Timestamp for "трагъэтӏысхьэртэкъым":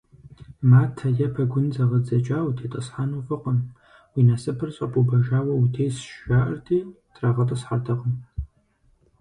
7.13-8.13